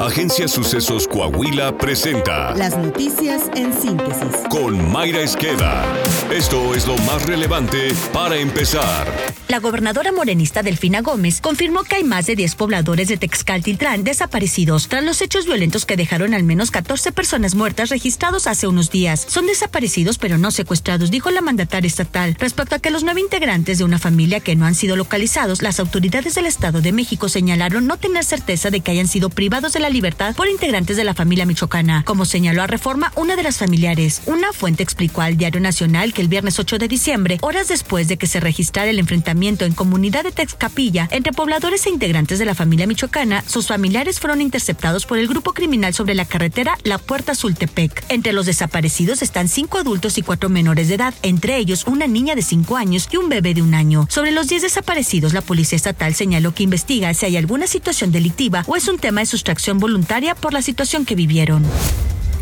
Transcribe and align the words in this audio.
Agencia 0.00 0.46
Sucesos 0.46 1.08
Coahuila 1.08 1.76
presenta 1.78 2.54
Las 2.54 2.76
noticias 2.76 3.42
en 3.56 3.72
síntesis. 3.72 4.28
con 4.50 4.92
Mayra 4.92 5.20
Esqueda. 5.20 5.84
Esto 6.30 6.74
es 6.74 6.86
lo 6.86 6.96
más 6.98 7.24
relevante 7.24 7.88
para 8.12 8.36
empezar. 8.36 9.06
La 9.48 9.60
gobernadora 9.60 10.10
morenista 10.12 10.62
Delfina 10.62 11.00
Gómez 11.02 11.40
confirmó 11.40 11.84
que 11.84 11.96
hay 11.96 12.04
más 12.04 12.26
de 12.26 12.34
10 12.34 12.56
pobladores 12.56 13.08
de 13.08 13.16
Texcaltitlán 13.16 14.02
desaparecidos 14.02 14.88
tras 14.88 15.04
los 15.04 15.22
hechos 15.22 15.46
violentos 15.46 15.86
que 15.86 15.96
dejaron 15.96 16.34
al 16.34 16.42
menos 16.42 16.70
14 16.72 17.12
personas 17.12 17.54
muertas 17.54 17.88
registrados 17.88 18.48
hace 18.48 18.66
unos 18.66 18.90
días. 18.90 19.24
Son 19.28 19.46
desaparecidos 19.46 20.18
pero 20.18 20.36
no 20.36 20.50
secuestrados, 20.50 21.10
dijo 21.10 21.30
la 21.30 21.40
mandataria 21.42 21.86
estatal. 21.86 22.36
Respecto 22.38 22.74
a 22.74 22.80
que 22.80 22.90
los 22.90 23.04
nueve 23.04 23.20
integrantes 23.20 23.78
de 23.78 23.84
una 23.84 23.98
familia 24.00 24.40
que 24.40 24.56
no 24.56 24.66
han 24.66 24.74
sido 24.74 24.96
localizados, 24.96 25.62
las 25.62 25.80
autoridades 25.80 26.34
del 26.34 26.46
Estado 26.46 26.80
de 26.80 26.92
México 26.92 27.28
señalaron 27.28 27.86
no 27.86 27.96
tener 27.98 28.24
certeza 28.24 28.70
de 28.70 28.80
que 28.80 28.90
hayan 28.90 29.08
sido 29.08 29.30
privados 29.30 29.72
de 29.72 29.80
la 29.80 29.85
libertad 29.90 30.34
por 30.34 30.48
integrantes 30.48 30.96
de 30.96 31.04
la 31.04 31.14
familia 31.14 31.46
michoacana. 31.46 32.02
Como 32.04 32.24
señaló 32.24 32.62
a 32.62 32.66
Reforma 32.66 33.12
una 33.16 33.36
de 33.36 33.42
las 33.42 33.58
familiares, 33.58 34.22
una 34.26 34.52
fuente 34.52 34.82
explicó 34.82 35.22
al 35.22 35.36
Diario 35.36 35.60
Nacional 35.60 36.12
que 36.12 36.22
el 36.22 36.28
viernes 36.28 36.58
8 36.58 36.78
de 36.78 36.88
diciembre, 36.88 37.38
horas 37.42 37.68
después 37.68 38.08
de 38.08 38.16
que 38.16 38.26
se 38.26 38.40
registrara 38.40 38.90
el 38.90 38.98
enfrentamiento 38.98 39.64
en 39.64 39.74
comunidad 39.74 40.24
de 40.24 40.32
Texcapilla 40.32 41.08
entre 41.10 41.32
pobladores 41.32 41.86
e 41.86 41.90
integrantes 41.90 42.38
de 42.38 42.44
la 42.44 42.54
familia 42.54 42.86
michoacana, 42.86 43.44
sus 43.46 43.66
familiares 43.66 44.20
fueron 44.20 44.40
interceptados 44.40 45.06
por 45.06 45.18
el 45.18 45.28
grupo 45.28 45.52
criminal 45.52 45.94
sobre 45.94 46.14
la 46.14 46.24
carretera 46.24 46.78
La 46.82 46.98
Puerta 46.98 47.34
Zultepec. 47.34 48.04
Entre 48.08 48.32
los 48.32 48.46
desaparecidos 48.46 49.22
están 49.22 49.48
cinco 49.48 49.78
adultos 49.78 50.18
y 50.18 50.22
cuatro 50.22 50.48
menores 50.48 50.88
de 50.88 50.94
edad, 50.94 51.14
entre 51.22 51.56
ellos 51.56 51.84
una 51.86 52.06
niña 52.06 52.34
de 52.34 52.42
cinco 52.42 52.76
años 52.76 53.08
y 53.10 53.16
un 53.16 53.28
bebé 53.28 53.54
de 53.54 53.62
un 53.62 53.74
año. 53.74 54.06
Sobre 54.10 54.32
los 54.32 54.48
diez 54.48 54.62
desaparecidos, 54.62 55.32
la 55.32 55.40
Policía 55.40 55.76
Estatal 55.76 56.14
señaló 56.14 56.54
que 56.54 56.62
investiga 56.62 57.12
si 57.14 57.26
hay 57.26 57.36
alguna 57.36 57.66
situación 57.66 58.12
delictiva 58.12 58.64
o 58.66 58.76
es 58.76 58.88
un 58.88 58.98
tema 58.98 59.20
de 59.20 59.26
sustracción 59.26 59.75
voluntaria 59.78 60.34
por 60.34 60.52
la 60.52 60.62
situación 60.62 61.04
que 61.04 61.14
vivieron. 61.14 61.64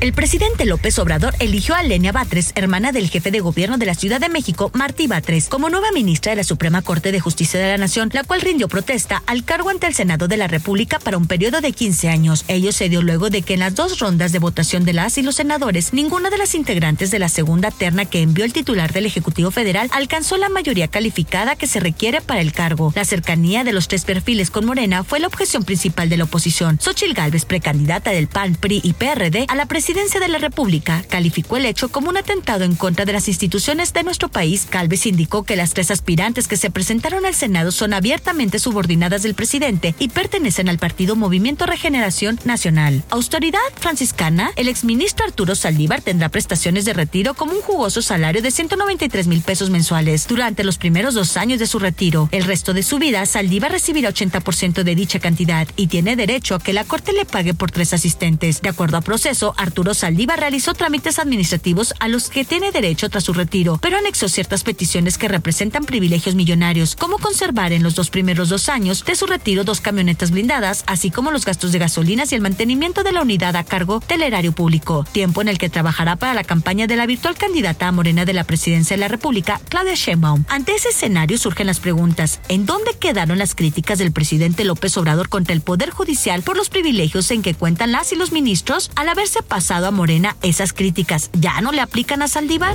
El 0.05 0.13
presidente 0.13 0.67
López 0.67 0.99
Obrador 0.99 1.35
eligió 1.39 1.75
a 1.75 1.83
Lenia 1.83 2.13
Batres, 2.13 2.53
hermana 2.57 2.93
del 2.93 3.09
jefe 3.09 3.31
de 3.31 3.41
gobierno 3.41 3.79
de 3.79 3.87
la 3.87 3.95
Ciudad 3.95 4.21
de 4.21 4.29
México, 4.29 4.71
Martí 4.75 5.07
Batres, 5.07 5.49
como 5.49 5.71
nueva 5.71 5.93
ministra 5.93 6.33
de 6.33 6.37
la 6.37 6.45
Suprema 6.45 6.83
Corte 6.83 7.11
de 7.11 7.21
Justicia 7.21 7.59
de 7.59 7.69
la 7.69 7.79
Nación, 7.79 8.11
la 8.13 8.23
cual 8.23 8.43
rindió 8.43 8.69
protesta 8.69 9.23
al 9.27 9.45
cargo 9.45 9.71
ante 9.71 9.87
el 9.87 9.95
Senado 9.95 10.29
de 10.29 10.37
la 10.37 10.47
República 10.47 10.99
para 10.99 11.17
un 11.17 11.27
periodo 11.27 11.63
de 11.63 11.73
15 11.73 12.11
años. 12.11 12.45
Ello 12.49 12.71
se 12.73 12.91
dio 12.91 13.01
luego 13.01 13.31
de 13.31 13.41
que 13.41 13.55
en 13.55 13.61
las 13.61 13.77
dos 13.77 13.99
rondas 13.99 14.33
de 14.33 14.41
votación 14.41 14.85
de 14.85 14.93
las 14.93 15.17
y 15.17 15.23
los 15.23 15.37
senadores, 15.37 15.95
ninguna 15.95 16.29
de 16.29 16.37
las 16.37 16.55
integrantes 16.55 17.11
de 17.11 17.19
la 17.19 17.31
segunda 17.31 17.71
terna 17.71 18.05
que 18.05 18.21
envió 18.21 18.45
el 18.45 18.53
titular 18.53 18.93
del 18.93 19.07
Ejecutivo 19.07 19.51
Federal 19.53 19.89
alcanzó 19.91 20.37
la 20.37 20.51
mayoría 20.51 20.89
calificada 20.89 21.57
que 21.57 21.67
se 21.67 21.81
requiere 21.81 22.21
para 22.21 22.43
el 22.43 22.53
cargo. 22.53 22.93
La 22.95 23.07
cercanía 23.07 23.65
de 23.65 23.73
los 23.73 23.89
tres 23.89 24.05
perfiles 24.05 24.51
con 24.51 24.67
Morena 24.67 25.03
fue 25.03 25.19
la 25.19 25.29
objeción 25.29 25.65
principal 25.65 26.11
de 26.11 26.19
la 26.19 26.25
oposición. 26.25 26.79
Xochil 26.79 27.15
Gálvez, 27.15 27.47
precandidata 27.47 28.11
del 28.11 28.29
PAN, 28.29 28.55
PRI 28.55 28.83
y 28.85 28.93
PRD 28.93 29.47
a 29.49 29.55
la 29.55 29.65
presidencia 29.65 29.94
de 29.95 30.29
la 30.29 30.39
República 30.39 31.05
calificó 31.09 31.57
el 31.57 31.67
hecho 31.67 31.89
como 31.89 32.11
un 32.11 32.17
atentado 32.17 32.65
en 32.65 32.75
contra 32.75 33.05
de 33.05 33.13
las 33.13 33.29
instituciones 33.29 33.93
de 33.93 34.03
nuestro 34.03 34.29
país. 34.29 34.67
Calves 34.69 35.07
indicó 35.07 35.45
que 35.45 35.55
las 35.55 35.73
tres 35.73 35.93
aspirantes 35.93 36.49
que 36.49 36.57
se 36.57 36.69
presentaron 36.69 37.25
al 37.25 37.35
Senado 37.35 37.71
son 37.71 37.95
abiertamente 37.95 38.59
subordinadas 38.59 39.23
del 39.23 39.35
presidente 39.35 39.95
y 40.01 40.09
pertenecen 40.09 40.69
al 40.69 40.79
partido 40.79 41.15
Movimiento 41.15 41.65
Regeneración 41.65 42.41
Nacional. 42.45 43.05
Autoridad 43.11 43.61
franciscana, 43.77 44.51
el 44.57 44.69
exministro 44.69 45.27
Arturo 45.27 45.55
Saldívar 45.55 46.03
tendrá 46.03 46.29
prestaciones 46.29 46.85
de 46.85 46.93
retiro 46.93 47.35
como 47.35 47.53
un 47.53 47.63
jugoso 47.63 48.03
salario 48.03 48.43
de 48.43 48.51
193 48.51 49.29
mil 49.29 49.43
pesos 49.43 49.71
mensuales 49.71 50.27
durante 50.27 50.65
los 50.65 50.77
primeros 50.77 51.15
dos 51.15 51.37
años 51.37 51.61
de 51.61 51.69
su 51.69 51.79
retiro. 51.79 52.29
El 52.33 52.45
resto 52.45 52.75
de 52.75 52.83
su 52.83 52.99
vida, 52.99 53.25
Saldívar 53.27 53.71
recibirá 53.71 54.11
80% 54.11 54.83
de 54.83 54.95
dicha 54.97 55.21
cantidad 55.21 55.69
y 55.77 55.87
tiene 55.87 56.17
derecho 56.17 56.57
a 56.57 56.59
que 56.59 56.73
la 56.73 56.83
Corte 56.83 57.13
le 57.13 57.25
pague 57.25 57.55
por 57.55 57.71
tres 57.71 57.93
asistentes. 57.93 58.61
De 58.61 58.69
acuerdo 58.69 58.97
a 58.97 59.01
proceso, 59.01 59.55
Arturo 59.57 59.74
Saldívar 59.95 60.39
realizó 60.39 60.73
trámites 60.73 61.19
administrativos 61.19 61.95
a 61.99 62.07
los 62.07 62.29
que 62.29 62.45
tiene 62.45 62.71
derecho 62.71 63.11
tras 63.11 63.25
su 63.25 63.33
retiro, 63.33 63.79
pero 63.83 63.99
anexó 63.99 64.29
ciertas 64.29 64.63
peticiones 64.63 65.19
que 65.19 65.27
representan 65.27 65.85
privilegios 65.85 66.37
millonarios, 66.37 66.95
como 66.95 67.19
conservar 67.19 67.73
en 67.73 67.83
los 67.83 67.97
dos 67.97 68.09
primeros 68.09 68.49
dos 68.49 68.69
años 68.69 69.05
de 69.05 69.17
su 69.17 69.27
retiro 69.27 69.65
dos 69.65 69.81
camionetas 69.81 70.31
blindadas, 70.31 70.85
así 70.87 71.11
como 71.11 71.33
los 71.33 71.45
gastos 71.45 71.73
de 71.73 71.81
gasolinas 71.81 72.31
y 72.31 72.37
el 72.37 72.41
mantenimiento 72.41 73.03
de 73.03 73.13
la 73.13 73.23
unidad 73.23 73.57
a 73.57 73.65
cargo 73.65 74.01
del 74.09 74.23
erario 74.23 74.53
público, 74.53 75.05
tiempo 75.11 75.43
en 75.43 75.49
el 75.49 75.59
que 75.59 75.69
trabajará 75.69 76.15
para 76.15 76.35
la 76.35 76.45
campaña 76.45 76.87
de 76.87 76.97
la 76.97 77.07
virtual 77.07 77.35
candidata 77.35 77.89
a 77.89 77.93
Morena 77.93 78.25
de 78.25 78.33
la 78.33 78.45
presidencia 78.45 78.95
de 78.97 79.01
la 79.01 79.09
República, 79.09 79.61
Claudia 79.69 79.95
Sheinbaum. 79.95 80.45
Ante 80.49 80.75
ese 80.77 80.91
escenario 80.91 81.37
surgen 81.37 81.67
las 81.67 81.81
preguntas, 81.81 82.41
¿en 82.49 82.65
dónde 82.65 82.97
quedaron 83.01 83.39
las 83.39 83.57
críticas 83.57 83.99
del 83.99 84.13
presidente 84.13 84.65
López 84.65 84.97
Obrador 84.97 85.29
contra 85.29 85.53
el 85.53 85.63
Poder 85.63 85.91
Judicial 85.91 86.43
por 86.43 86.57
los 86.57 86.69
privilegios 86.69 87.31
en 87.33 87.43
que 87.43 87.55
cuentan 87.55 87.91
las 87.91 88.13
y 88.13 88.17
los 88.17 88.31
ministros 88.31 88.93
al 88.95 89.09
haberse 89.09 89.43
pasado 89.43 89.64
a 89.71 89.91
Morena, 89.91 90.37
esas 90.43 90.73
críticas 90.73 91.31
ya 91.33 91.61
no 91.61 91.73
le 91.73 91.81
aplican 91.81 92.23
a 92.23 92.29
Saldívar. 92.29 92.75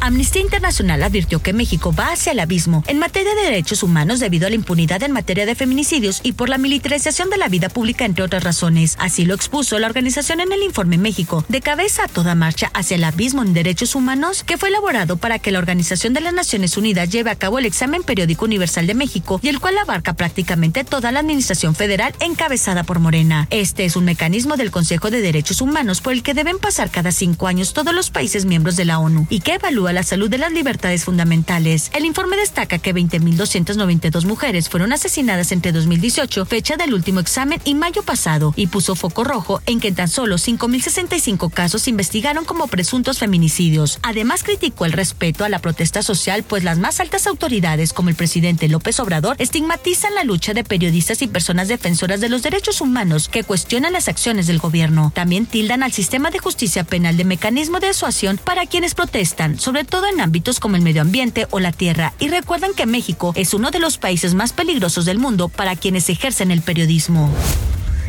Amnistía 0.00 0.42
Internacional 0.42 1.02
advirtió 1.02 1.40
que 1.40 1.52
México 1.52 1.92
va 1.92 2.12
hacia 2.12 2.32
el 2.32 2.40
abismo 2.40 2.84
en 2.86 2.98
materia 2.98 3.34
de 3.34 3.42
derechos 3.42 3.82
humanos 3.82 4.20
debido 4.20 4.46
a 4.46 4.50
la 4.50 4.56
impunidad 4.56 5.02
en 5.02 5.12
materia 5.12 5.46
de 5.46 5.54
feminicidios 5.54 6.20
y 6.22 6.32
por 6.32 6.48
la 6.48 6.58
militarización 6.58 7.30
de 7.30 7.36
la 7.38 7.48
vida 7.48 7.68
pública, 7.68 8.04
entre 8.04 8.24
otras 8.24 8.44
razones. 8.44 8.96
Así 8.98 9.24
lo 9.24 9.34
expuso 9.34 9.78
la 9.78 9.86
organización 9.86 10.40
en 10.40 10.52
el 10.52 10.62
informe 10.62 10.98
México, 10.98 11.44
de 11.48 11.60
cabeza 11.60 12.04
a 12.04 12.08
toda 12.08 12.34
marcha 12.34 12.70
hacia 12.74 12.96
el 12.96 13.04
abismo 13.04 13.42
en 13.42 13.54
derechos 13.54 13.94
humanos, 13.94 14.44
que 14.44 14.58
fue 14.58 14.68
elaborado 14.68 15.16
para 15.16 15.38
que 15.38 15.50
la 15.50 15.58
Organización 15.58 16.12
de 16.12 16.20
las 16.20 16.34
Naciones 16.34 16.76
Unidas 16.76 17.10
lleve 17.10 17.30
a 17.30 17.36
cabo 17.36 17.58
el 17.58 17.66
examen 17.66 18.02
periódico 18.02 18.44
universal 18.44 18.86
de 18.86 18.94
México 18.94 19.40
y 19.42 19.48
el 19.48 19.60
cual 19.60 19.78
abarca 19.78 20.14
prácticamente 20.14 20.84
toda 20.84 21.12
la 21.12 21.20
administración 21.20 21.74
federal 21.74 22.14
encabezada 22.20 22.84
por 22.84 22.98
Morena. 22.98 23.48
Este 23.50 23.84
es 23.84 23.96
un 23.96 24.04
mecanismo 24.04 24.56
del 24.56 24.70
Consejo 24.70 25.10
de 25.10 25.20
Derechos 25.20 25.60
Humanos 25.60 26.00
por 26.00 26.12
el 26.12 26.22
que 26.22 26.34
deben 26.34 26.58
pasar 26.58 26.90
cada 26.90 27.12
cinco 27.12 27.46
años 27.46 27.72
todos 27.72 27.94
los 27.94 28.10
países 28.10 28.44
miembros 28.44 28.76
de 28.76 28.84
la 28.84 28.98
ONU 28.98 29.26
y 29.30 29.40
que 29.40 29.54
evalúa 29.54 29.85
la 29.92 30.02
salud 30.02 30.30
de 30.30 30.38
las 30.38 30.52
libertades 30.52 31.04
fundamentales. 31.04 31.90
El 31.94 32.04
informe 32.04 32.36
destaca 32.36 32.78
que 32.78 32.94
20.292 32.94 34.24
mujeres 34.24 34.68
fueron 34.68 34.92
asesinadas 34.92 35.52
entre 35.52 35.72
2018, 35.72 36.44
fecha 36.46 36.76
del 36.76 36.94
último 36.94 37.20
examen, 37.20 37.60
y 37.64 37.74
mayo 37.74 38.02
pasado, 38.02 38.52
y 38.56 38.68
puso 38.68 38.94
foco 38.94 39.24
rojo 39.24 39.60
en 39.66 39.80
que 39.80 39.92
tan 39.92 40.08
solo 40.08 40.36
5.065 40.36 41.50
casos 41.50 41.82
se 41.82 41.90
investigaron 41.90 42.44
como 42.44 42.66
presuntos 42.66 43.18
feminicidios. 43.18 43.98
Además, 44.02 44.42
criticó 44.42 44.84
el 44.84 44.92
respeto 44.92 45.44
a 45.44 45.48
la 45.48 45.58
protesta 45.58 46.02
social, 46.02 46.42
pues 46.42 46.64
las 46.64 46.78
más 46.78 47.00
altas 47.00 47.26
autoridades, 47.26 47.92
como 47.92 48.08
el 48.08 48.16
presidente 48.16 48.68
López 48.68 49.00
Obrador, 49.00 49.36
estigmatizan 49.38 50.14
la 50.14 50.24
lucha 50.24 50.54
de 50.54 50.64
periodistas 50.64 51.22
y 51.22 51.26
personas 51.26 51.68
defensoras 51.68 52.20
de 52.20 52.28
los 52.28 52.42
derechos 52.42 52.80
humanos 52.80 53.28
que 53.28 53.44
cuestionan 53.44 53.92
las 53.92 54.08
acciones 54.08 54.46
del 54.46 54.58
gobierno. 54.58 55.12
También 55.14 55.46
tildan 55.46 55.82
al 55.82 55.92
sistema 55.92 56.30
de 56.30 56.38
justicia 56.38 56.84
penal 56.84 57.16
de 57.16 57.24
mecanismo 57.24 57.80
de 57.80 57.88
disuasión 57.88 58.38
para 58.42 58.66
quienes 58.66 58.94
protestan, 58.94 59.58
sobre 59.58 59.75
todo 59.84 60.06
en 60.06 60.20
ámbitos 60.20 60.60
como 60.60 60.76
el 60.76 60.82
medio 60.82 61.02
ambiente 61.02 61.46
o 61.50 61.60
la 61.60 61.72
tierra, 61.72 62.12
y 62.18 62.28
recuerdan 62.28 62.74
que 62.74 62.86
México 62.86 63.32
es 63.36 63.54
uno 63.54 63.70
de 63.70 63.78
los 63.78 63.98
países 63.98 64.34
más 64.34 64.52
peligrosos 64.52 65.04
del 65.04 65.18
mundo 65.18 65.48
para 65.48 65.76
quienes 65.76 66.08
ejercen 66.08 66.50
el 66.50 66.62
periodismo. 66.62 67.30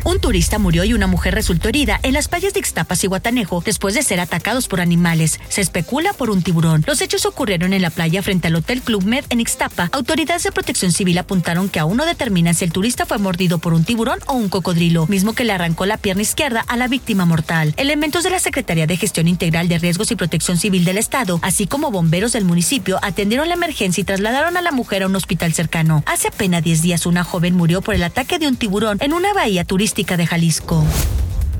Un 0.04 0.20
turista 0.20 0.58
murió 0.58 0.84
y 0.84 0.94
una 0.94 1.06
mujer 1.06 1.34
resultó 1.34 1.68
herida 1.68 2.00
en 2.02 2.14
las 2.14 2.28
playas 2.28 2.54
de 2.54 2.60
Ixtapas 2.60 3.02
y 3.04 3.06
Guatanejo 3.06 3.62
después 3.64 3.94
de 3.94 4.02
ser 4.02 4.20
atacados 4.20 4.68
por 4.68 4.80
animales. 4.80 5.40
Se 5.48 5.60
especula 5.60 6.12
por 6.12 6.30
un 6.30 6.42
tiburón. 6.42 6.84
Los 6.86 7.00
hechos 7.00 7.26
ocurrieron 7.26 7.72
en 7.72 7.82
la 7.82 7.90
playa 7.90 8.22
frente 8.22 8.48
al 8.48 8.54
Hotel 8.54 8.80
Club 8.80 9.04
Med 9.04 9.24
en 9.28 9.40
Ixtapa. 9.40 9.90
Autoridades 9.92 10.44
de 10.44 10.52
protección 10.52 10.92
civil 10.92 11.18
apuntaron 11.18 11.68
que 11.68 11.80
aún 11.80 11.96
no 11.96 12.06
determinan 12.06 12.54
si 12.54 12.64
el 12.64 12.72
turista 12.72 13.06
fue 13.06 13.18
mordido 13.18 13.58
por 13.58 13.74
un 13.74 13.84
tiburón 13.84 14.18
o 14.26 14.34
un 14.34 14.48
cocodrilo, 14.48 15.06
mismo 15.08 15.34
que 15.34 15.44
le 15.44 15.52
arrancó 15.52 15.84
la 15.84 15.96
pierna 15.96 16.22
izquierda 16.22 16.64
a 16.66 16.76
la 16.76 16.88
víctima 16.88 17.24
mortal. 17.24 17.74
Elementos 17.76 18.24
de 18.24 18.30
la 18.30 18.38
Secretaría 18.38 18.86
de 18.86 18.96
Gestión 18.96 19.28
Integral 19.28 19.68
de 19.68 19.78
Riesgos 19.78 20.10
y 20.10 20.16
Protección 20.16 20.58
Civil 20.58 20.84
del 20.84 20.98
Estado, 20.98 21.38
así 21.42 21.66
como 21.66 21.90
bomberos 21.90 22.32
del 22.32 22.44
municipio, 22.44 22.98
atendieron 23.02 23.48
la 23.48 23.54
emergencia 23.54 24.00
y 24.00 24.04
trasladaron 24.04 24.56
a 24.56 24.62
la 24.62 24.72
mujer 24.72 25.02
a 25.02 25.06
un 25.06 25.16
hospital 25.16 25.52
cercano. 25.52 26.02
Hace 26.06 26.28
apenas 26.28 26.62
10 26.62 26.82
días 26.82 27.06
una 27.06 27.24
joven 27.24 27.54
murió 27.54 27.82
por 27.82 27.94
el 27.94 28.02
ataque 28.02 28.38
de 28.38 28.48
un 28.48 28.56
tiburón 28.56 28.98
en 29.00 29.12
una 29.12 29.32
bahía 29.32 29.64
turística 29.64 29.87
de 29.94 30.26
Jalisco. 30.26 30.84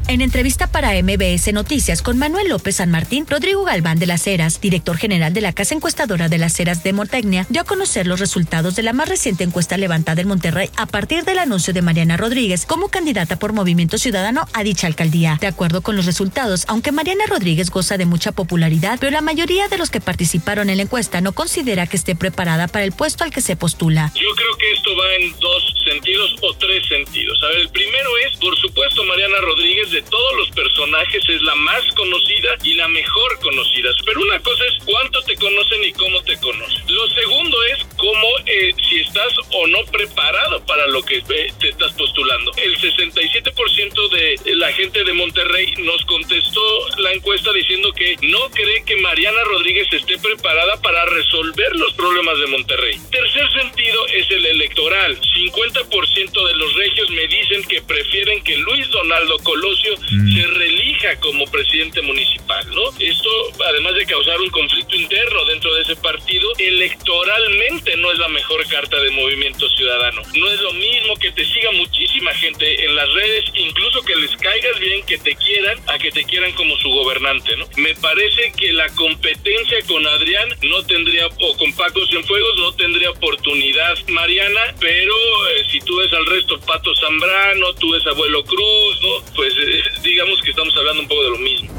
En 0.08 0.22
entrevista 0.22 0.66
para 0.66 0.94
MBS 1.02 1.52
Noticias 1.52 2.00
con 2.00 2.16
Manuel 2.16 2.48
López 2.48 2.76
San 2.76 2.90
Martín, 2.90 3.26
Rodrigo 3.28 3.62
Galván 3.64 3.98
de 3.98 4.06
las 4.06 4.26
Heras, 4.26 4.58
director 4.58 4.96
general 4.96 5.34
de 5.34 5.42
la 5.42 5.52
Casa 5.52 5.74
Encuestadora 5.74 6.30
de 6.30 6.38
las 6.38 6.58
Heras 6.58 6.82
de 6.82 6.94
Montagna, 6.94 7.44
dio 7.50 7.60
a 7.60 7.66
conocer 7.66 8.06
los 8.06 8.18
resultados 8.18 8.74
de 8.74 8.84
la 8.84 8.94
más 8.94 9.10
reciente 9.10 9.44
encuesta 9.44 9.76
levantada 9.76 10.22
en 10.22 10.28
Monterrey 10.28 10.70
a 10.76 10.86
partir 10.86 11.24
del 11.24 11.38
anuncio 11.38 11.74
de 11.74 11.82
Mariana 11.82 12.16
Rodríguez 12.16 12.64
como 12.64 12.88
candidata 12.88 13.38
por 13.38 13.52
Movimiento 13.52 13.98
Ciudadano 13.98 14.46
a 14.54 14.62
dicha 14.62 14.86
alcaldía. 14.86 15.36
De 15.42 15.46
acuerdo 15.46 15.82
con 15.82 15.94
los 15.94 16.06
resultados, 16.06 16.64
aunque 16.68 16.90
Mariana 16.90 17.26
Rodríguez 17.26 17.68
goza 17.68 17.98
de 17.98 18.06
mucha 18.06 18.32
popularidad, 18.32 18.96
pero 18.98 19.12
la 19.12 19.20
mayoría 19.20 19.68
de 19.68 19.76
los 19.76 19.90
que 19.90 20.00
participaron 20.00 20.70
en 20.70 20.78
la 20.78 20.84
encuesta 20.84 21.20
no 21.20 21.32
considera 21.32 21.86
que 21.86 21.98
esté 21.98 22.16
preparada 22.16 22.66
para 22.66 22.86
el 22.86 22.92
puesto 22.92 23.24
al 23.24 23.30
que 23.30 23.42
se 23.42 23.56
postula. 23.56 24.10
Yo 24.14 24.34
creo 24.34 24.56
que 24.56 24.72
esto 24.72 24.90
va 24.96 25.14
en 25.20 25.38
dos 25.38 25.74
sentidos 25.84 26.34
o 26.40 26.54
tres 26.54 26.86
sentidos. 26.88 27.38
A 27.42 27.48
ver, 27.48 27.58
el 27.58 27.68
primero 27.68 28.08
es, 28.26 28.27
por 28.40 28.56
supuesto, 28.58 29.04
Mariana 29.04 29.38
Rodríguez 29.40 29.90
de 29.90 30.02
todos 30.02 30.36
los 30.36 30.50
personajes 30.50 31.22
es 31.28 31.42
la 31.42 31.54
más 31.56 31.82
conocida 31.94 32.56
y 32.62 32.74
la 32.74 32.88
mejor 32.88 33.38
conocida. 33.40 33.90
Pero 34.04 34.20
una 34.20 34.38
cosa 34.40 34.64
es 34.64 34.84
cuánto 34.84 35.20
te 35.22 35.34
conocen 35.36 35.84
y 35.84 35.92
cómo 35.92 36.22
te 36.22 36.38
conocen. 36.38 36.82
Lo 36.88 37.08
segundo 37.08 37.62
es 37.64 37.84
cómo, 37.96 38.28
eh, 38.46 38.72
si 38.88 39.00
estás 39.00 39.32
o 39.52 39.66
no 39.66 39.84
preparado 39.86 40.64
para 40.66 40.86
lo 40.88 41.02
que 41.02 41.18
eh, 41.18 41.52
te 41.58 41.68
estás 41.68 41.92
postulando. 41.94 42.52
El 42.56 42.78
67% 42.78 44.08
de 44.10 44.54
la 44.56 44.72
gente 44.72 45.04
de 45.04 45.12
Monterrey 45.12 45.74
nos 45.78 46.04
contestó 46.04 46.62
la 46.98 47.12
encuesta 47.12 47.52
diciendo 47.52 47.92
que 47.92 48.16
no 48.22 48.50
cree 48.50 48.84
que 48.84 48.96
Mariana 48.96 49.42
Rodríguez 49.44 49.88
esté 49.92 50.18
preparada 50.18 50.80
para 50.80 51.04
resolver 51.06 51.76
los 51.76 51.92
problemas 51.94 52.38
de 52.38 52.46
Monterrey. 52.46 52.98
Tercer 53.10 53.52
sentido 53.52 54.06
es 54.08 54.30
el 54.30 54.46
electoral. 54.46 55.18
50% 55.20 56.46
de 56.46 56.54
los 56.56 56.74
regios 56.74 57.10
me 57.10 57.26
dicen 57.26 57.64
que 57.64 57.82
prefieren 57.82 58.27
que 58.44 58.56
Luis 58.56 58.88
Donaldo 58.90 59.38
Colosio 59.38 59.94
mm. 59.96 60.34
se 60.34 60.46
relija 60.46 61.20
como 61.20 61.46
presidente 61.46 62.02
municipal, 62.02 62.64
¿no? 62.74 62.82
Esto, 62.98 63.30
además 63.66 63.94
de 63.94 64.06
causar 64.06 64.40
un 64.40 64.50
conflicto 64.50 64.94
interno 64.94 65.44
dentro 65.46 65.74
de 65.74 65.82
ese 65.82 65.96
partido, 65.96 66.52
electoralmente 66.58 67.96
no 67.96 68.12
es 68.12 68.18
la 68.18 68.28
mejor 68.28 68.66
carta 68.68 69.00
de 69.00 69.10
movimiento 69.10 69.68
ciudadano. 69.70 70.22
No 70.34 70.50
es 70.50 70.60
lo 70.60 70.72
mismo 70.74 71.16
que 71.16 71.32
te 71.32 71.44
siga 71.44 71.72
muchísima 71.72 72.32
gente 72.34 72.84
en 72.84 72.94
las 72.94 73.12
redes, 73.12 73.44
incluso 73.54 74.02
que 74.02 74.16
les 74.16 74.36
caigas 74.36 74.78
bien, 74.78 75.04
que 75.06 75.18
te 75.18 75.34
quieran, 75.36 75.78
a 75.86 75.98
que 75.98 76.10
te 76.10 76.24
quieran 76.24 76.52
como 76.52 76.76
su 76.76 76.88
gobernante, 76.90 77.56
¿no? 77.56 77.66
Me 77.76 77.94
parece 77.96 78.52
que 78.52 78.72
la 78.72 78.88
competencia 78.90 79.78
con 79.86 80.06
Adrián 80.06 80.48
no 80.62 80.84
tendría, 80.84 81.26
o 81.26 81.56
con 81.56 81.72
Paco 81.74 82.06
Cienfuegos, 82.06 82.58
no 82.58 82.72
tendría 82.74 83.10
oportunidad, 83.10 83.96
Mariana, 84.08 84.74
pero 84.80 85.14
eh, 85.48 85.64
si 85.70 85.80
tú 85.80 85.96
ves 85.96 86.12
al 86.12 86.26
resto, 86.26 86.58
Pato 86.60 86.94
Zambrano, 86.96 87.74
tú 87.74 87.90
ves 87.92 88.06
Abuelo 88.18 88.42
Cruz, 88.42 89.00
¿no? 89.00 89.32
Pues 89.36 89.52
eh, 89.56 89.80
digamos 90.02 90.42
que 90.42 90.50
estamos 90.50 90.76
hablando 90.76 91.02
un 91.02 91.08
poco 91.08 91.22
de 91.22 91.30
lo 91.30 91.38
mismo. 91.38 91.70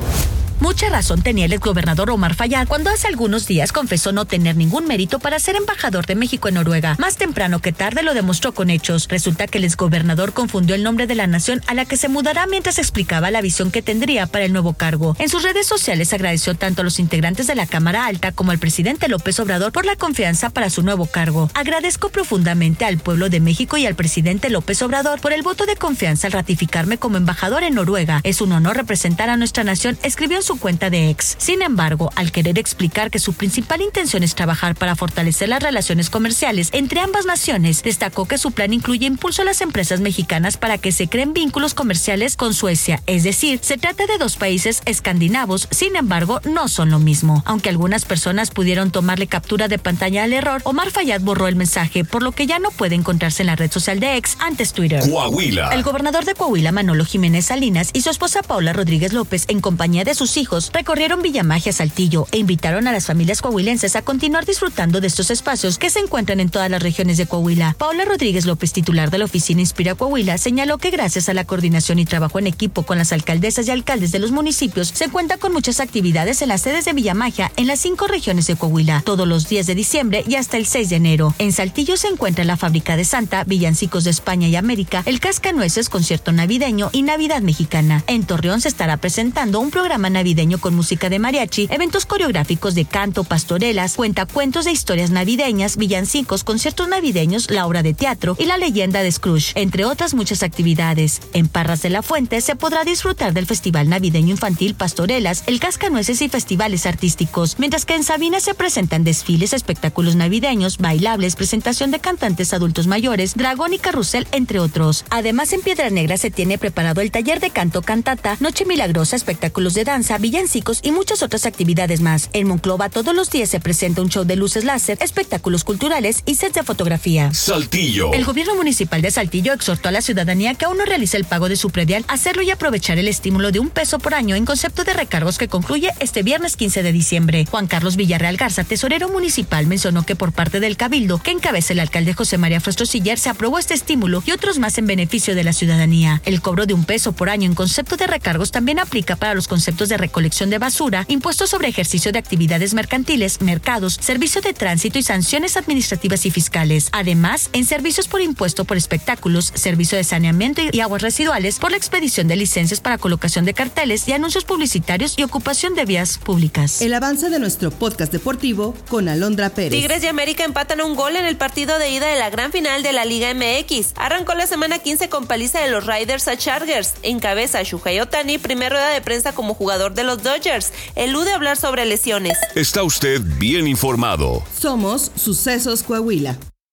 Mucha 0.60 0.90
razón 0.90 1.22
tenía 1.22 1.46
el 1.46 1.54
exgobernador 1.54 2.10
Omar 2.10 2.36
Fayad 2.36 2.68
cuando 2.68 2.90
hace 2.90 3.08
algunos 3.08 3.48
días 3.48 3.72
confesó 3.72 4.12
no 4.12 4.26
tener 4.26 4.58
ningún 4.58 4.86
mérito 4.86 5.18
para 5.18 5.40
ser 5.40 5.56
embajador 5.56 6.06
de 6.06 6.16
México 6.16 6.50
en 6.50 6.56
Noruega. 6.56 6.98
Más 7.00 7.16
temprano 7.16 7.60
que 7.60 7.72
tarde 7.72 8.04
lo 8.04 8.14
demostró 8.14 8.54
con 8.54 8.70
hechos. 8.70 9.08
Resulta 9.08 9.48
que 9.48 9.60
el 9.60 9.64
exgobernador 9.64 10.34
confundió 10.34 10.76
el 10.76 10.84
nombre 10.84 11.08
de 11.08 11.16
la 11.16 11.28
nación 11.28 11.62
a 11.68 11.74
la 11.74 11.86
que 11.86 11.96
se 11.96 12.10
mudará 12.10 12.46
mientras 12.46 12.78
explicaba 12.78 13.32
la 13.32 13.40
visión 13.40 13.72
que 13.72 13.82
tendría 13.82 14.28
para 14.28 14.44
el 14.44 14.52
nuevo 14.52 14.74
cargo. 14.74 15.16
En 15.18 15.30
sus 15.30 15.44
redes 15.44 15.66
sociales 15.66 16.12
agradeció 16.12 16.56
tanto 16.56 16.82
a 16.82 16.84
los 16.84 17.00
integrantes 17.00 17.48
de 17.48 17.56
la 17.56 17.66
Cámara 17.66 18.06
Alta 18.06 18.34
como 18.34 18.52
al 18.52 18.60
presidente 18.60 19.08
López 19.08 19.40
Obrador 19.40 19.72
por 19.72 19.86
la 19.86 19.96
confianza 19.96 20.50
para 20.50 20.70
su 20.70 20.84
nuevo 20.84 21.06
cargo. 21.06 21.50
Agradezco 21.54 22.10
profundamente 22.10 22.84
al 22.84 22.98
pueblo 22.98 23.30
de 23.30 23.40
México 23.40 23.78
y 23.78 23.86
al 23.86 23.96
presidente 23.96 24.50
López 24.50 24.82
Obrador 24.82 25.22
por 25.22 25.32
el 25.32 25.42
voto 25.42 25.66
de 25.66 25.78
confianza 25.78 26.28
al 26.28 26.34
ratificarme 26.34 26.98
como 26.98 27.16
embajador 27.16 27.64
en 27.64 27.76
Noruega. 27.76 28.20
Es 28.24 28.42
un 28.42 28.52
honor 28.52 28.76
representar 28.76 29.30
a 29.30 29.38
nuestra 29.38 29.64
nación, 29.64 29.98
escribió 30.04 30.36
en 30.36 30.49
su 30.50 30.58
cuenta 30.58 30.90
de 30.90 31.12
ex. 31.12 31.36
Sin 31.38 31.62
embargo, 31.62 32.12
al 32.16 32.32
querer 32.32 32.58
explicar 32.58 33.12
que 33.12 33.20
su 33.20 33.34
principal 33.34 33.82
intención 33.82 34.24
es 34.24 34.34
trabajar 34.34 34.74
para 34.74 34.96
fortalecer 34.96 35.48
las 35.48 35.62
relaciones 35.62 36.10
comerciales 36.10 36.70
entre 36.72 37.02
ambas 37.02 37.28
naciones, 37.28 37.84
destacó 37.84 38.26
que 38.26 38.40
su 38.40 38.50
plan 38.50 38.74
incluye 38.74 39.06
impulso 39.06 39.44
a 39.44 39.46
las 39.46 39.62
empresas 39.62 40.00
mexicanas 40.00 40.58
para 40.58 40.80
que 40.80 40.92
se 40.92 41.08
creen 41.08 41.34
vínculos 41.34 41.76
comerciales 41.76 42.36
con 42.36 42.56
Suecia, 42.56 43.00
es 43.06 43.24
decir, 43.24 43.60
se 43.62 43.78
trata 43.78 44.08
de 44.08 44.18
dos 44.18 44.38
países 44.38 44.82
escandinavos, 44.86 45.68
sin 45.70 45.96
embargo, 45.96 46.42
no 46.46 46.68
son 46.68 46.90
lo 46.90 46.98
mismo. 46.98 47.44
Aunque 47.46 47.70
algunas 47.70 48.06
personas 48.06 48.50
pudieron 48.50 48.90
tomarle 48.90 49.28
captura 49.28 49.68
de 49.68 49.78
pantalla 49.78 50.24
al 50.24 50.34
error, 50.34 50.64
Omar 50.64 50.90
Fayad 50.90 51.22
borró 51.22 51.48
el 51.48 51.58
mensaje, 51.58 52.06
por 52.06 52.24
lo 52.24 52.32
que 52.32 52.48
ya 52.48 52.58
no 52.58 52.72
puede 52.72 52.96
encontrarse 52.96 53.44
en 53.44 53.48
la 53.48 53.56
red 53.56 53.72
social 53.72 54.00
de 54.00 54.18
ex 54.18 54.36
antes 54.40 54.74
Twitter. 54.74 55.08
Coahuila. 55.08 55.70
El 55.76 55.84
gobernador 55.84 56.26
de 56.26 56.34
Coahuila, 56.34 56.72
Manolo 56.72 57.06
Jiménez 57.06 57.46
Salinas, 57.46 57.92
y 57.94 58.02
su 58.02 58.10
esposa 58.10 58.42
Paula 58.42 58.74
Rodríguez 58.74 59.14
López, 59.14 59.46
en 59.48 59.62
compañía 59.62 60.04
de 60.04 60.16
sus 60.16 60.39
hijos, 60.40 60.72
recorrieron 60.74 61.22
Villamagia 61.22 61.72
Saltillo 61.72 62.28
e 62.32 62.38
invitaron 62.38 62.88
a 62.88 62.92
las 62.92 63.06
familias 63.06 63.42
coahuilenses 63.42 63.96
a 63.96 64.02
continuar 64.02 64.46
disfrutando 64.46 65.02
de 65.02 65.08
estos 65.08 65.30
espacios 65.30 65.78
que 65.78 65.90
se 65.90 66.00
encuentran 66.00 66.40
en 66.40 66.50
todas 66.50 66.72
las 66.72 66.82
regiones 66.82 67.18
de 67.18 67.28
Coahuila. 67.28 67.76
Paula 67.78 68.06
Rodríguez 68.06 68.46
López, 68.46 68.74
titular 68.74 69.12
de 69.12 69.20
la 69.20 69.26
oficina 69.26 69.62
Inspira 69.62 69.96
Coahuila, 69.96 70.38
señaló 70.38 70.78
que 70.78 70.90
gracias 70.90 71.30
a 71.30 71.34
la 71.34 71.44
coordinación 71.44 72.00
y 72.00 72.06
trabajo 72.06 72.40
en 72.40 72.48
equipo 72.48 72.84
con 72.84 72.98
las 72.98 73.12
alcaldesas 73.12 73.68
y 73.68 73.72
alcaldes 73.72 74.12
de 74.12 74.20
los 74.20 74.32
municipios, 74.32 74.88
se 74.88 75.10
cuenta 75.10 75.38
con 75.38 75.52
muchas 75.52 75.82
actividades 75.82 76.42
en 76.42 76.50
las 76.50 76.62
sedes 76.62 76.86
de 76.86 76.94
Villamagia 76.94 77.52
en 77.58 77.68
las 77.68 77.80
cinco 77.80 78.08
regiones 78.08 78.48
de 78.48 78.56
Coahuila, 78.56 79.04
todos 79.06 79.28
los 79.28 79.50
días 79.50 79.68
de 79.68 79.76
diciembre 79.76 80.24
y 80.26 80.36
hasta 80.36 80.58
el 80.58 80.66
6 80.66 80.90
de 80.90 80.96
enero. 80.96 81.36
En 81.38 81.52
Saltillo 81.52 81.98
se 81.98 82.08
encuentra 82.08 82.46
la 82.46 82.58
Fábrica 82.58 82.96
de 82.96 83.04
Santa, 83.04 83.44
Villancicos 83.44 84.06
de 84.06 84.12
España 84.12 84.48
y 84.48 84.56
América, 84.56 85.04
el 85.06 85.20
Cascanueces, 85.20 85.90
concierto 85.90 86.32
navideño 86.32 86.90
y 86.94 87.02
Navidad 87.02 87.42
Mexicana. 87.42 88.04
En 88.08 88.24
Torreón 88.24 88.62
se 88.62 88.70
estará 88.70 88.98
presentando 88.98 89.60
un 89.60 89.70
programa 89.70 90.10
navideño 90.10 90.29
con 90.62 90.76
música 90.76 91.10
de 91.10 91.18
mariachi, 91.18 91.68
eventos 91.72 92.06
coreográficos 92.06 92.76
de 92.76 92.86
canto, 92.86 93.24
pastorelas, 93.24 93.96
cuentacuentos 93.96 94.66
de 94.66 94.72
historias 94.72 95.10
navideñas, 95.10 95.76
villancicos, 95.76 96.44
conciertos 96.44 96.88
navideños, 96.88 97.50
la 97.50 97.66
obra 97.66 97.82
de 97.82 97.96
teatro 97.96 98.36
y 98.38 98.46
la 98.46 98.58
leyenda 98.58 99.02
de 99.02 99.12
Scrooge, 99.12 99.54
entre 99.56 99.86
otras 99.86 100.14
muchas 100.14 100.44
actividades. 100.44 101.22
En 101.34 101.48
Parras 101.48 101.82
de 101.82 101.90
la 101.90 102.04
Fuente 102.04 102.42
se 102.42 102.56
podrá 102.56 102.84
disfrutar 102.84 103.34
del 103.34 103.48
Festival 103.48 103.90
Navideño 103.90 104.30
Infantil 104.30 104.76
Pastorelas, 104.76 105.44
el 105.48 105.60
Cascanueces 105.60 106.22
y 106.22 106.30
festivales 106.30 106.86
artísticos, 106.86 107.58
mientras 107.58 107.86
que 107.86 107.96
en 107.96 108.04
Sabina 108.04 108.40
se 108.40 108.54
presentan 108.54 109.04
desfiles, 109.04 109.54
espectáculos 109.54 110.16
navideños, 110.16 110.78
bailables, 110.78 111.36
presentación 111.36 111.90
de 111.90 112.00
cantantes 112.00 112.54
adultos 112.54 112.86
mayores, 112.86 113.34
dragón 113.34 113.74
y 113.74 113.80
carrusel, 113.80 114.28
entre 114.32 114.60
otros. 114.60 115.06
Además, 115.10 115.54
en 115.54 115.62
Piedra 115.62 115.90
Negra 115.90 116.18
se 116.18 116.30
tiene 116.30 116.60
preparado 116.60 117.02
el 117.02 117.10
taller 117.12 117.40
de 117.40 117.50
canto 117.50 117.82
cantata, 117.82 118.38
Noche 118.40 118.66
Milagrosa, 118.66 119.16
espectáculos 119.16 119.74
de 119.74 119.86
danza, 119.86 120.09
villancicos 120.18 120.80
y 120.82 120.92
muchas 120.92 121.22
otras 121.22 121.46
actividades 121.46 122.02
más. 122.02 122.30
En 122.34 122.48
Monclova 122.48 122.90
todos 122.90 123.16
los 123.16 123.30
días 123.30 123.50
se 123.50 123.60
presenta 123.60 124.02
un 124.02 124.10
show 124.10 124.24
de 124.24 124.36
luces 124.36 124.64
láser, 124.64 124.98
espectáculos 125.02 125.64
culturales 125.64 126.24
y 126.26 126.36
sets 126.36 126.56
de 126.56 126.64
fotografía. 126.64 127.34
Saltillo. 127.34 128.14
El 128.14 128.26
gobierno 128.26 128.56
municipal 128.56 129.02
de 129.02 129.12
Saltillo 129.12 129.54
exhortó 129.54 129.90
a 129.90 129.92
la 129.92 130.02
ciudadanía 130.02 130.56
que 130.56 130.66
aún 130.66 130.78
no 130.78 130.86
realice 130.86 131.18
el 131.18 131.26
pago 131.26 131.50
de 131.50 131.56
su 131.56 131.70
predial, 131.70 132.06
hacerlo 132.08 132.42
y 132.42 132.52
aprovechar 132.52 132.98
el 132.98 133.08
estímulo 133.08 133.52
de 133.52 133.60
un 133.60 133.70
peso 133.70 134.00
por 134.00 134.14
año 134.14 134.36
en 134.36 134.46
concepto 134.46 134.84
de 134.84 134.94
recargos 134.94 135.38
que 135.38 135.48
concluye 135.48 135.92
este 136.00 136.24
viernes 136.24 136.56
15 136.58 136.82
de 136.82 136.92
diciembre. 136.92 137.46
Juan 137.46 137.68
Carlos 137.68 137.96
Villarreal 137.96 138.38
Garza, 138.38 138.64
tesorero 138.64 139.10
municipal, 139.10 139.68
mencionó 139.68 140.06
que 140.06 140.16
por 140.16 140.32
parte 140.32 140.60
del 140.60 140.78
cabildo 140.78 141.20
que 141.22 141.32
encabeza 141.32 141.74
el 141.74 141.80
alcalde 141.80 142.14
José 142.14 142.38
María 142.38 142.60
Siller 142.60 143.20
se 143.20 143.30
aprobó 143.30 143.60
este 143.60 143.74
estímulo 143.74 144.24
y 144.26 144.32
otros 144.32 144.60
más 144.60 144.78
en 144.78 144.88
beneficio 144.88 145.36
de 145.36 145.44
la 145.44 145.54
ciudadanía. 145.54 146.22
El 146.26 146.42
cobro 146.42 146.66
de 146.66 146.74
un 146.74 146.86
peso 146.86 147.12
por 147.12 147.30
año 147.30 147.46
en 147.46 147.56
concepto 147.56 147.98
de 147.98 148.08
recargos 148.08 148.52
también 148.52 148.80
aplica 148.80 149.16
para 149.16 149.34
los 149.34 149.48
conceptos 149.48 149.90
de 149.90 149.98
recolección 150.00 150.50
de 150.50 150.58
basura 150.58 151.06
impuestos 151.08 151.52
sobre 151.52 151.68
ejercicio 151.68 152.12
de 152.12 152.20
actividades 152.20 152.74
mercantiles, 152.74 153.42
mercados, 153.42 154.00
servicio 154.02 154.42
de 154.42 154.54
tránsito 154.54 154.98
y 154.98 155.04
sanciones 155.04 155.58
administrativas 155.58 156.26
y 156.26 156.32
fiscales. 156.32 156.90
Además, 156.92 157.50
en 157.54 157.66
servicios 157.66 158.08
por 158.08 158.22
impuesto 158.22 158.66
por 158.66 158.78
espectáculos, 158.78 159.52
servicio 159.56 159.98
de 159.98 160.04
saneamiento 160.04 160.62
y 160.72 160.80
aguas 160.80 161.02
residuales 161.02 161.60
por 161.60 161.72
la 161.72 161.78
expedición 161.78 162.28
de 162.28 162.36
licencias 162.36 162.82
para 162.82 162.98
colocación 162.98 163.46
de 163.46 163.54
carteles 163.54 164.08
y 164.08 164.14
anuncios 164.14 164.46
publicitarios 164.46 165.16
y 165.18 165.24
ocupación 165.24 165.76
de 165.76 165.86
vías 165.86 166.18
públicas. 166.18 166.82
El 166.82 166.94
avance 166.94 167.30
de 167.30 167.40
nuestro 167.40 167.72
podcast 167.72 168.12
deportivo 168.12 168.76
con 168.90 169.10
Alondra 169.10 169.50
Pérez. 169.50 169.72
Tigres 169.72 170.04
y 170.04 170.08
América 170.08 170.44
empatan 170.44 170.82
un 170.82 170.96
gol 170.96 171.16
en 171.16 171.26
el 171.26 171.38
partido 171.38 171.78
de 171.78 171.90
ida 171.90 172.08
de 172.08 172.20
la 172.20 172.30
gran 172.30 172.52
final 172.52 172.84
de 172.84 172.94
la 172.94 173.06
Liga 173.06 173.34
MX. 173.34 173.94
Arrancó 173.96 174.34
la 174.34 174.48
semana 174.48 174.80
15 174.80 175.10
con 175.10 175.28
paliza 175.28 175.60
de 175.60 175.70
los 175.70 175.86
Riders 175.86 176.28
a 176.28 176.38
Chargers. 176.38 176.94
Encabeza 177.04 177.64
Shuhei 177.64 178.00
Otani, 178.00 178.38
primera 178.38 178.70
rueda 178.70 178.90
de 178.90 179.02
prensa 179.02 179.34
como 179.34 179.54
jugador 179.90 179.94
de 179.94 180.04
los 180.04 180.24
Dodgers 180.24 180.72
elude 180.96 181.32
hablar 181.32 181.58
sobre 181.58 181.86
lesiones. 181.86 182.38
Está 182.56 182.84
usted 182.84 183.22
bien 183.38 183.68
informado. 183.68 184.44
Somos 184.58 185.12
Sucesos 185.16 185.84
Coahuila. 185.84 186.38